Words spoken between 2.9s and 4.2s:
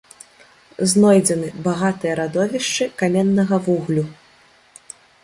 каменнага вуглю.